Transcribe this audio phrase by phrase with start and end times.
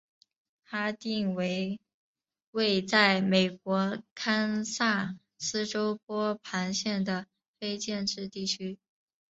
[0.63, 1.79] 哈定为
[2.49, 7.27] 位在美国堪萨斯州波旁县的
[7.59, 8.79] 非建制地区。